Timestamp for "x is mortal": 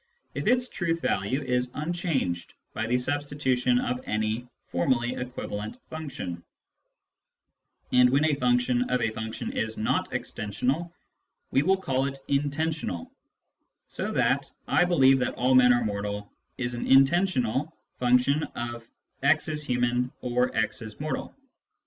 20.57-21.35